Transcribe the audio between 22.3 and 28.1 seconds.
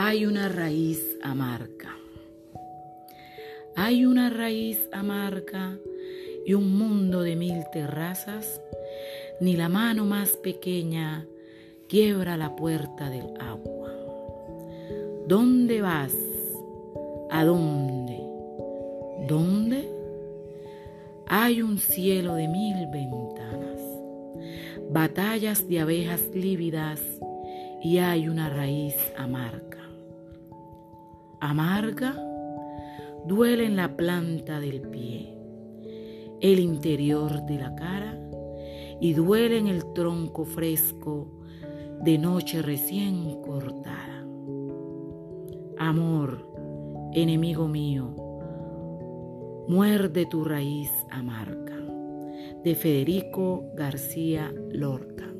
de mil ventanas, batallas de abejas lívidas y